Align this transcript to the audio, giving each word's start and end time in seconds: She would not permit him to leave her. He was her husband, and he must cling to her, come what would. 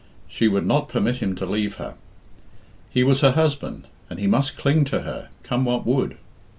She 0.27 0.47
would 0.47 0.65
not 0.65 0.89
permit 0.89 1.17
him 1.17 1.35
to 1.35 1.45
leave 1.45 1.75
her. 1.75 1.93
He 2.89 3.03
was 3.03 3.21
her 3.21 3.33
husband, 3.33 3.85
and 4.09 4.19
he 4.19 4.25
must 4.25 4.57
cling 4.57 4.83
to 4.85 5.01
her, 5.01 5.29
come 5.43 5.63
what 5.63 5.85
would. 5.85 6.17